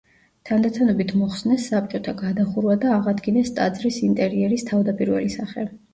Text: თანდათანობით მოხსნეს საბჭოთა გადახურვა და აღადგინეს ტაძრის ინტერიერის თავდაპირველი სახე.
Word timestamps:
თანდათანობით 0.49 1.11
მოხსნეს 1.23 1.67
საბჭოთა 1.73 2.15
გადახურვა 2.21 2.77
და 2.85 2.91
აღადგინეს 2.95 3.53
ტაძრის 3.61 4.01
ინტერიერის 4.09 4.67
თავდაპირველი 4.71 5.35
სახე. 5.37 5.69